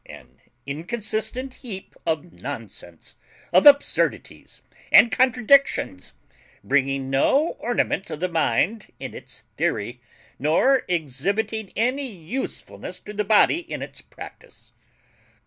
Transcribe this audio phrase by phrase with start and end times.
[0.07, 3.17] An inconsistent heap of nonsense,
[3.53, 6.15] of absurdities and contradictions,
[6.63, 10.01] bringing no ornament to the mind in its theory,
[10.39, 14.73] nor exhibiting any usefulness to the body in its practice.